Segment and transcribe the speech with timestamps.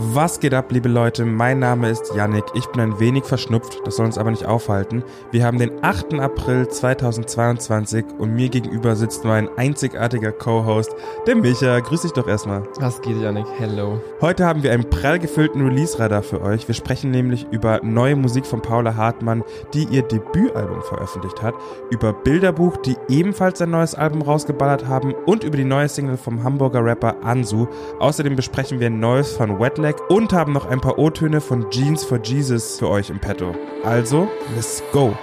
[0.00, 1.24] Was geht ab, liebe Leute?
[1.24, 2.44] Mein Name ist Yannick.
[2.54, 5.02] Ich bin ein wenig verschnupft, das soll uns aber nicht aufhalten.
[5.32, 6.14] Wir haben den 8.
[6.20, 10.94] April 2022 und mir gegenüber sitzt mein einzigartiger Co-Host,
[11.26, 11.80] der Micha.
[11.80, 12.62] Grüß dich doch erstmal.
[12.78, 13.46] Was geht, Yannick?
[13.58, 14.00] Hello.
[14.20, 16.68] Heute haben wir einen prall gefüllten Release-Radar für euch.
[16.68, 19.42] Wir sprechen nämlich über neue Musik von Paula Hartmann,
[19.74, 21.56] die ihr Debütalbum veröffentlicht hat,
[21.90, 26.44] über Bilderbuch, die ebenfalls ein neues Album rausgeballert haben und über die neue Single vom
[26.44, 27.66] Hamburger Rapper Ansu.
[27.98, 32.04] Außerdem besprechen wir Neues von Wetland Black und haben noch ein paar O-Töne von Jeans
[32.04, 33.54] for Jesus für euch im Petto.
[33.84, 35.16] Also, let's go!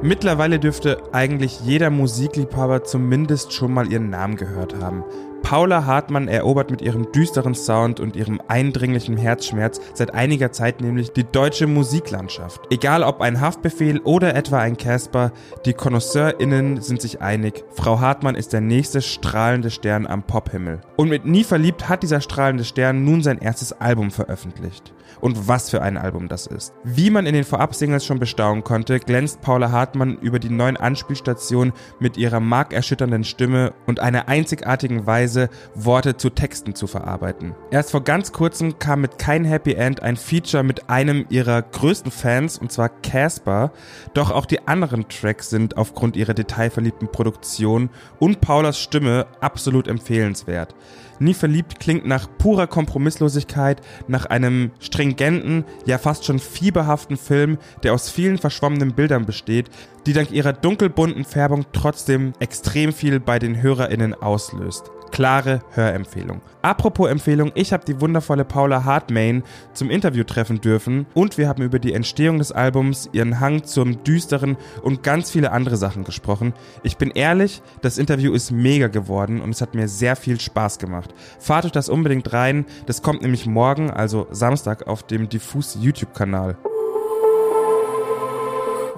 [0.00, 5.02] Mittlerweile dürfte eigentlich jeder Musikliebhaber zumindest schon mal ihren Namen gehört haben.
[5.48, 11.12] Paula Hartmann erobert mit ihrem düsteren Sound und ihrem eindringlichen Herzschmerz seit einiger Zeit nämlich
[11.12, 12.62] die deutsche Musiklandschaft.
[12.70, 15.30] Egal ob ein Haftbefehl oder etwa ein Casper,
[15.64, 20.80] die KonnoisseurInnen sind sich einig, Frau Hartmann ist der nächste strahlende Stern am Pophimmel.
[20.96, 24.92] Und mit Nie verliebt hat dieser strahlende Stern nun sein erstes Album veröffentlicht.
[25.20, 26.74] Und was für ein Album das ist.
[26.82, 31.72] Wie man in den Vorab-Singles schon bestaunen konnte, glänzt Paula Hartmann über die neuen Anspielstationen
[32.00, 37.54] mit ihrer markerschütternden Stimme und einer einzigartigen Weise, Weise, Worte zu Texten zu verarbeiten.
[37.70, 42.10] Erst vor ganz kurzem kam mit Kein Happy End ein Feature mit einem ihrer größten
[42.10, 43.72] Fans, und zwar Casper.
[44.14, 50.74] Doch auch die anderen Tracks sind aufgrund ihrer detailverliebten Produktion und Paulas Stimme absolut empfehlenswert.
[51.18, 57.94] Nie verliebt klingt nach purer Kompromisslosigkeit, nach einem stringenten, ja fast schon fieberhaften Film, der
[57.94, 59.70] aus vielen verschwommenen Bildern besteht,
[60.04, 66.42] die dank ihrer dunkelbunten Färbung trotzdem extrem viel bei den HörerInnen auslöst klare Hörempfehlung.
[66.60, 71.62] Apropos Empfehlung, ich habe die wundervolle Paula Hartmain zum Interview treffen dürfen und wir haben
[71.62, 76.52] über die Entstehung des Albums, ihren Hang zum Düsteren und ganz viele andere Sachen gesprochen.
[76.82, 80.78] Ich bin ehrlich, das Interview ist mega geworden und es hat mir sehr viel Spaß
[80.78, 81.14] gemacht.
[81.38, 86.58] Fahrt euch das unbedingt rein, das kommt nämlich morgen, also Samstag, auf dem Diffus YouTube-Kanal.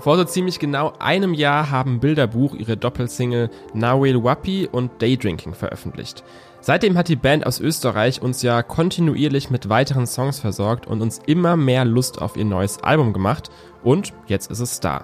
[0.00, 6.22] Vor so ziemlich genau einem Jahr haben Bilderbuch ihre Doppelsingle Nawel Wapi und Daydrinking veröffentlicht.
[6.60, 11.20] Seitdem hat die Band aus Österreich uns ja kontinuierlich mit weiteren Songs versorgt und uns
[11.26, 13.50] immer mehr Lust auf ihr neues Album gemacht
[13.82, 15.02] und jetzt ist es da.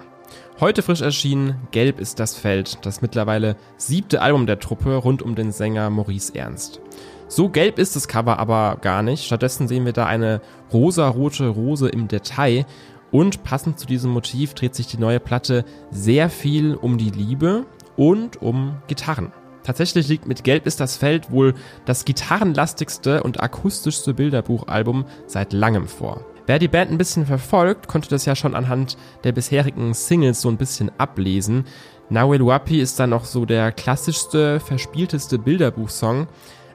[0.61, 5.35] Heute frisch erschienen, Gelb ist das Feld, das mittlerweile siebte Album der Truppe rund um
[5.35, 6.79] den Sänger Maurice Ernst.
[7.27, 9.25] So gelb ist das Cover aber gar nicht.
[9.25, 10.41] Stattdessen sehen wir da eine
[10.71, 12.65] rosarote Rose im Detail
[13.15, 17.65] und passend zu diesem Motiv dreht sich die neue Platte sehr viel um die Liebe
[17.95, 19.31] und um Gitarren.
[19.63, 21.53] Tatsächlich liegt mit Gelb ist das Feld wohl
[21.85, 26.25] das gitarrenlastigste und akustischste Bilderbuchalbum seit langem vor.
[26.45, 30.49] Wer die Band ein bisschen verfolgt, konnte das ja schon anhand der bisherigen Singles so
[30.49, 31.63] ein bisschen ablesen.
[32.09, 36.27] Nawel Wapi ist dann noch so der klassischste, verspielteste Bilderbuchsong,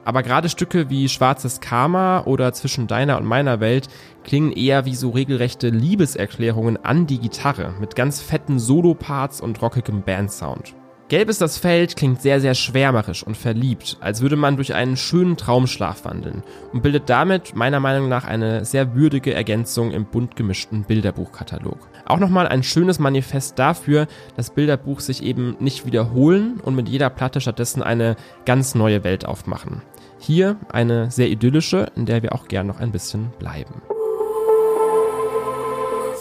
[0.03, 3.87] aber gerade Stücke wie Schwarzes Karma oder Zwischen deiner und meiner Welt
[4.23, 10.01] klingen eher wie so regelrechte Liebeserklärungen an die Gitarre mit ganz fetten Soloparts und rockigem
[10.03, 10.75] Bandsound.
[11.11, 14.95] Gelb ist das Feld klingt sehr, sehr schwärmerisch und verliebt, als würde man durch einen
[14.95, 16.41] schönen Traumschlaf wandeln
[16.71, 21.79] und bildet damit meiner Meinung nach eine sehr würdige Ergänzung im bunt gemischten Bilderbuchkatalog.
[22.05, 24.07] Auch nochmal ein schönes Manifest dafür,
[24.37, 29.25] dass Bilderbuch sich eben nicht wiederholen und mit jeder Platte stattdessen eine ganz neue Welt
[29.25, 29.81] aufmachen.
[30.17, 33.81] Hier eine sehr idyllische, in der wir auch gern noch ein bisschen bleiben.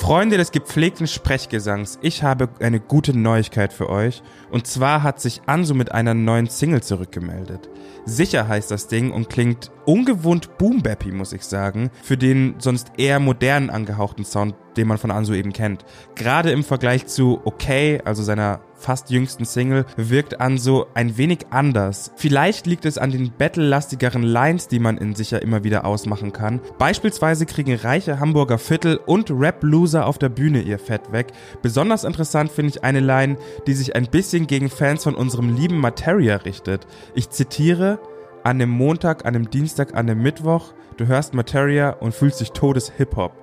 [0.00, 4.22] Freunde des gepflegten Sprechgesangs, ich habe eine gute Neuigkeit für euch.
[4.50, 7.68] Und zwar hat sich Ansu mit einer neuen Single zurückgemeldet.
[8.06, 13.20] Sicher heißt das Ding und klingt ungewohnt boombappy, muss ich sagen, für den sonst eher
[13.20, 15.84] modernen angehauchten Sound, den man von Ansu eben kennt.
[16.14, 22.12] Gerade im Vergleich zu Okay, also seiner fast jüngsten Single, wirkt Anso ein wenig anders.
[22.16, 26.32] Vielleicht liegt es an den battlelastigeren Lines, die man in sich ja immer wieder ausmachen
[26.32, 26.60] kann.
[26.78, 31.28] Beispielsweise kriegen reiche Hamburger Viertel und Rap-Loser auf der Bühne ihr Fett weg.
[31.62, 35.78] Besonders interessant finde ich eine Line, die sich ein bisschen gegen Fans von unserem lieben
[35.78, 36.86] Materia richtet.
[37.14, 37.98] Ich zitiere,
[38.42, 42.52] an dem Montag, an dem Dienstag, an dem Mittwoch, du hörst Materia und fühlst dich
[42.52, 43.39] todes Hip-Hop.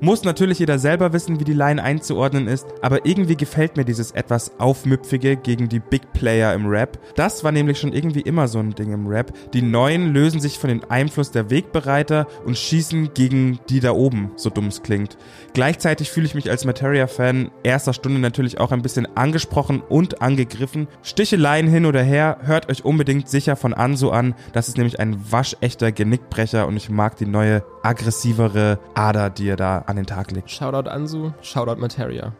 [0.00, 4.10] Muss natürlich jeder selber wissen, wie die Line einzuordnen ist, aber irgendwie gefällt mir dieses
[4.10, 6.98] etwas aufmüpfige gegen die Big Player im Rap.
[7.14, 9.32] Das war nämlich schon irgendwie immer so ein Ding im Rap.
[9.54, 14.32] Die Neuen lösen sich von dem Einfluss der Wegbereiter und schießen gegen die da oben,
[14.36, 15.16] so dumm es klingt.
[15.54, 20.88] Gleichzeitig fühle ich mich als Materia-Fan erster Stunde natürlich auch ein bisschen angesprochen und angegriffen.
[21.02, 24.34] Sticheleien hin oder her, hört euch unbedingt sicher von Anso an.
[24.52, 29.56] Das ist nämlich ein waschechter Genickbrecher und ich mag die neue aggressivere Ader, die er
[29.56, 30.50] da an den Tag legt.
[30.50, 32.32] Shoutout Ansu, Shoutout Materia.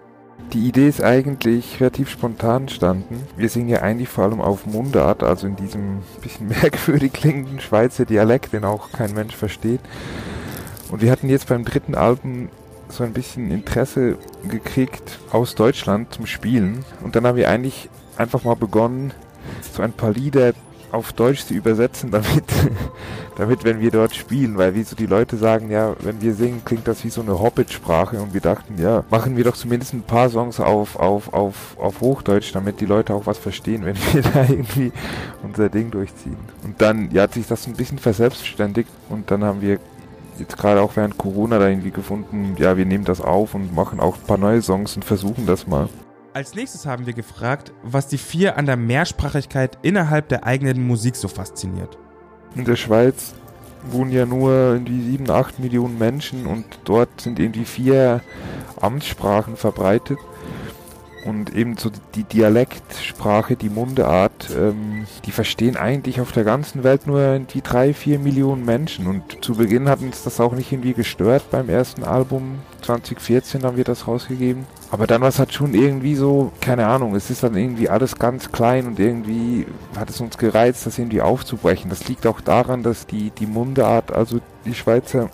[0.56, 3.22] Die Idee ist eigentlich relativ spontan entstanden.
[3.36, 8.06] Wir singen ja eigentlich vor allem auf Mundart, also in diesem bisschen merkwürdig klingenden Schweizer
[8.06, 9.80] Dialekt, den auch kein Mensch versteht.
[10.90, 12.48] Und wir hatten jetzt beim dritten Album
[12.88, 14.16] so ein bisschen Interesse
[14.48, 16.86] gekriegt aus Deutschland zum Spielen.
[17.02, 19.12] Und dann haben wir eigentlich einfach mal begonnen,
[19.74, 20.54] so ein paar Lieder
[20.92, 22.44] auf Deutsch zu übersetzen, damit,
[23.36, 26.62] damit, wenn wir dort spielen, weil wie so die Leute sagen, ja, wenn wir singen,
[26.64, 30.02] klingt das wie so eine Hobbit-Sprache und wir dachten, ja, machen wir doch zumindest ein
[30.02, 34.22] paar Songs auf, auf, auf, auf Hochdeutsch, damit die Leute auch was verstehen, wenn wir
[34.22, 34.92] da irgendwie
[35.42, 36.38] unser Ding durchziehen.
[36.64, 39.78] Und dann, ja, hat sich das ein bisschen verselbstständigt und dann haben wir
[40.38, 44.00] jetzt gerade auch während Corona da irgendwie gefunden, ja, wir nehmen das auf und machen
[44.00, 45.88] auch ein paar neue Songs und versuchen das mal.
[46.36, 51.16] Als nächstes haben wir gefragt, was die vier an der Mehrsprachigkeit innerhalb der eigenen Musik
[51.16, 51.96] so fasziniert.
[52.54, 53.32] In der Schweiz
[53.90, 58.20] wohnen ja nur irgendwie sieben, acht Millionen Menschen und dort sind irgendwie vier
[58.78, 60.18] Amtssprachen verbreitet
[61.26, 67.06] und eben so die Dialektsprache, die Mundeart, ähm, die verstehen eigentlich auf der ganzen Welt
[67.06, 69.06] nur die drei, vier Millionen Menschen.
[69.06, 72.60] Und zu Beginn hat uns das auch nicht irgendwie gestört beim ersten Album.
[72.82, 74.66] 2014 haben wir das rausgegeben.
[74.90, 78.16] Aber dann war es halt schon irgendwie so, keine Ahnung, es ist dann irgendwie alles
[78.16, 79.66] ganz klein und irgendwie
[79.98, 81.90] hat es uns gereizt, das irgendwie aufzubrechen.
[81.90, 85.28] Das liegt auch daran, dass die, die Mundeart, also die Schweizer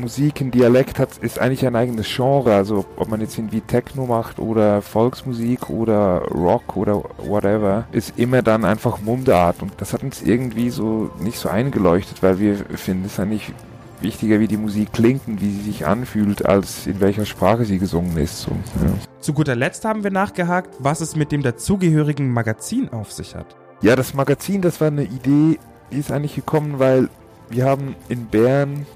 [0.00, 2.54] Musik in Dialekt hat, ist eigentlich ein eigenes Genre.
[2.54, 8.42] Also ob man jetzt irgendwie Techno macht oder Volksmusik oder Rock oder whatever, ist immer
[8.42, 9.62] dann einfach Mundart.
[9.62, 13.52] Und das hat uns irgendwie so nicht so eingeleuchtet, weil wir finden es eigentlich
[14.00, 17.78] wichtiger, wie die Musik klingt und wie sie sich anfühlt, als in welcher Sprache sie
[17.78, 18.42] gesungen ist.
[18.42, 18.92] So, ja.
[19.20, 23.56] Zu guter Letzt haben wir nachgehakt, was es mit dem dazugehörigen Magazin auf sich hat.
[23.80, 25.58] Ja, das Magazin, das war eine Idee,
[25.90, 27.08] die ist eigentlich gekommen, weil
[27.50, 28.86] wir haben in Bern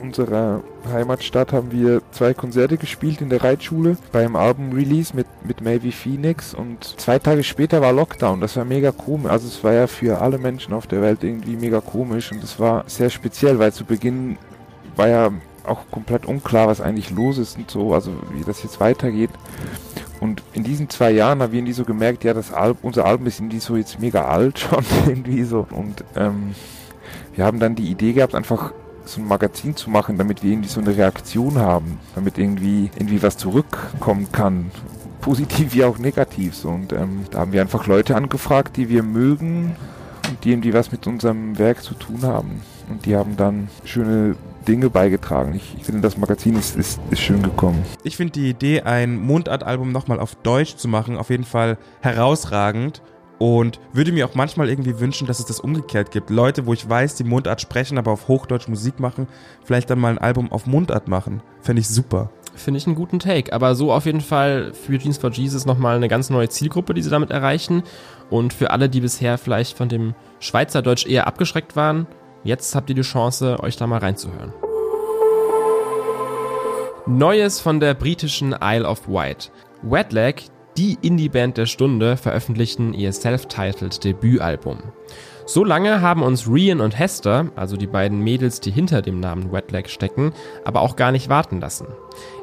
[0.00, 0.62] unserer
[0.92, 6.54] Heimatstadt haben wir zwei Konzerte gespielt in der Reitschule beim Album-Release mit, mit Maybe Phoenix
[6.54, 8.40] und zwei Tage später war Lockdown.
[8.40, 9.30] Das war mega komisch.
[9.30, 12.58] Also es war ja für alle Menschen auf der Welt irgendwie mega komisch und es
[12.58, 14.38] war sehr speziell, weil zu Beginn
[14.96, 15.30] war ja
[15.64, 19.30] auch komplett unklar, was eigentlich los ist und so, also wie das jetzt weitergeht.
[20.20, 23.26] Und in diesen zwei Jahren haben wir irgendwie so gemerkt, ja, das Album, unser Album
[23.26, 25.66] ist irgendwie so jetzt mega alt schon, irgendwie so.
[25.70, 26.54] Und ähm,
[27.34, 28.72] wir haben dann die Idee gehabt, einfach
[29.10, 33.22] so ein Magazin zu machen, damit wir irgendwie so eine Reaktion haben, damit irgendwie, irgendwie
[33.22, 34.70] was zurückkommen kann.
[35.20, 36.54] Positiv wie auch negativ.
[36.54, 36.68] So.
[36.70, 39.76] Und ähm, da haben wir einfach Leute angefragt, die wir mögen
[40.28, 42.62] und die irgendwie was mit unserem Werk zu tun haben.
[42.88, 44.36] Und die haben dann schöne
[44.66, 45.54] Dinge beigetragen.
[45.54, 47.84] Ich, ich finde, das Magazin ist, ist, ist schön gekommen.
[48.02, 53.02] Ich finde die Idee, ein Mundartalbum nochmal auf Deutsch zu machen, auf jeden Fall herausragend
[53.40, 56.28] und würde mir auch manchmal irgendwie wünschen, dass es das umgekehrt gibt.
[56.28, 59.26] Leute, wo ich weiß, die Mundart sprechen, aber auf Hochdeutsch Musik machen,
[59.64, 61.42] vielleicht dann mal ein Album auf Mundart machen.
[61.62, 62.30] Fände ich super.
[62.54, 63.54] Finde ich einen guten Take.
[63.54, 67.00] Aber so auf jeden Fall für Jeans for Jesus nochmal eine ganz neue Zielgruppe, die
[67.00, 67.82] sie damit erreichen.
[68.28, 72.06] Und für alle, die bisher vielleicht von dem Schweizerdeutsch eher abgeschreckt waren,
[72.44, 74.52] jetzt habt ihr die Chance, euch da mal reinzuhören.
[77.06, 79.50] Neues von der britischen Isle of Wight.
[79.80, 80.42] Wetlag,
[80.76, 84.78] die Indie-Band der Stunde veröffentlichten ihr self-titled Debütalbum.
[85.46, 89.50] So lange haben uns Rian und Hester, also die beiden Mädels, die hinter dem Namen
[89.50, 90.32] Wetlag stecken,
[90.64, 91.88] aber auch gar nicht warten lassen.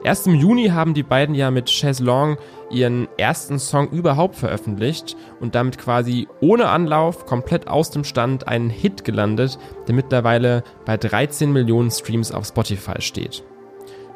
[0.04, 2.38] Erst im Juni haben die beiden ja mit Chaise Long
[2.70, 8.70] ihren ersten Song überhaupt veröffentlicht und damit quasi ohne Anlauf komplett aus dem Stand einen
[8.70, 9.58] Hit gelandet,
[9.88, 13.42] der mittlerweile bei 13 Millionen Streams auf Spotify steht.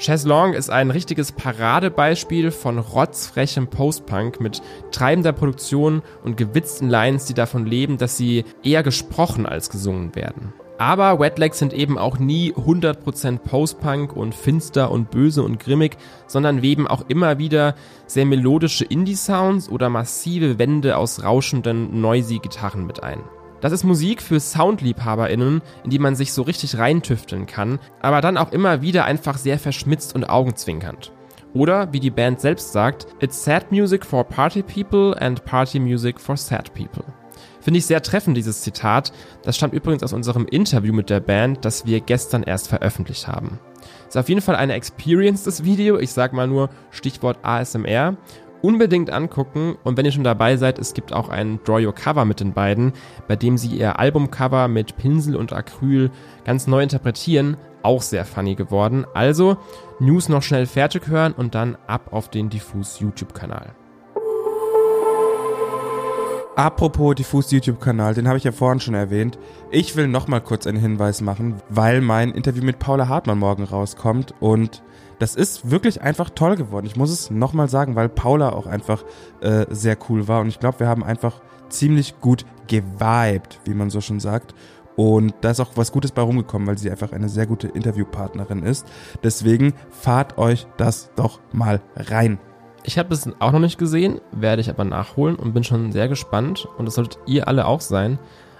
[0.02, 4.60] Chaiselong ist ein richtiges Paradebeispiel von rotzfrechem Postpunk mit
[4.92, 10.54] treibender Produktion und gewitzten Lines, die davon leben, dass sie eher gesprochen als gesungen werden.
[10.80, 16.64] Aber Wetlegs sind eben auch nie 100% Postpunk und finster und böse und grimmig, sondern
[16.64, 17.76] weben auch immer wieder
[18.08, 23.20] sehr melodische Indie-Sounds oder massive Wände aus rauschenden, noisy Gitarren mit ein.
[23.62, 28.38] Das ist Musik für SoundliebhaberInnen, in die man sich so richtig reintüfteln kann, aber dann
[28.38, 31.12] auch immer wieder einfach sehr verschmitzt und augenzwinkernd.
[31.54, 36.20] Oder wie die Band selbst sagt, It's sad music for party people and party music
[36.20, 37.04] for sad people.
[37.60, 39.12] Finde ich sehr treffend, dieses Zitat.
[39.44, 43.60] Das stammt übrigens aus unserem Interview mit der Band, das wir gestern erst veröffentlicht haben.
[44.08, 46.00] Ist auf jeden Fall eine Experience, das Video.
[46.00, 48.18] Ich sag mal nur Stichwort ASMR.
[48.62, 52.26] Unbedingt angucken und wenn ihr schon dabei seid, es gibt auch ein Draw Your Cover
[52.26, 52.94] mit den beiden,
[53.28, 56.12] bei dem sie ihr Albumcover mit Pinsel und Acryl
[56.46, 57.58] ganz neu interpretieren.
[57.82, 59.06] Auch sehr funny geworden.
[59.16, 59.58] Also
[60.00, 63.74] News noch schnell fertig hören und dann ab auf den Diffus YouTube-Kanal.
[66.62, 69.40] Apropos Diffus YouTube-Kanal, den habe ich ja vorhin schon erwähnt.
[69.72, 74.36] Ich will nochmal kurz einen Hinweis machen, weil mein Interview mit Paula Hartmann morgen rauskommt
[74.40, 74.84] und
[75.18, 76.86] das ist wirklich einfach toll geworden.
[76.86, 79.04] Ich muss es nochmal sagen, weil Paula auch einfach
[79.42, 83.90] äh, sehr cool war und ich glaube, wir haben einfach ziemlich gut geweibt, wie man
[83.90, 84.54] so schon sagt.
[84.96, 88.62] Und da ist auch was Gutes bei rumgekommen, weil sie einfach eine sehr gute Interviewpartnerin
[88.62, 88.86] ist.
[89.24, 92.38] Deswegen fahrt euch das doch mal rein.
[92.84, 96.08] Ich habe es auch noch nicht gesehen, werde ich aber nachholen und bin schon sehr
[96.08, 98.18] gespannt und das solltet ihr alle auch sein.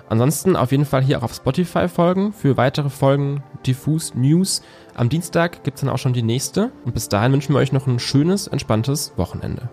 [0.10, 4.62] Ansonsten auf jeden Fall hier auch auf Spotify folgen für weitere Folgen Diffus News.
[4.94, 7.72] Am Dienstag gibt es dann auch schon die nächste und bis dahin wünschen wir euch
[7.72, 9.70] noch ein schönes, entspanntes Wochenende.